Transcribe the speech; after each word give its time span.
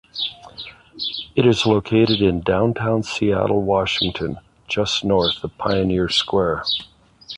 It 1.35 1.45
is 1.45 1.67
located 1.67 2.23
in 2.23 2.41
downtown 2.41 3.03
Seattle, 3.03 3.61
Washington, 3.61 4.39
just 4.67 5.03
north 5.03 5.43
of 5.43 5.55
Pioneer 5.59 6.09
Square. 6.09 6.63